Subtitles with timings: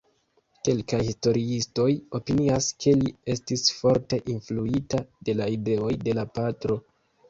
[0.69, 1.87] Kelkaj historiistoj
[2.21, 6.85] opinias, ke li estis forte influita de la ideoj de la patro.